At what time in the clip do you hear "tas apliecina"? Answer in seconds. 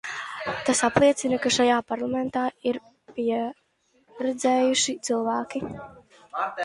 0.69-1.37